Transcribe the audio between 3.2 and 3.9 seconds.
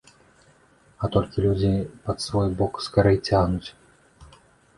цягнуць.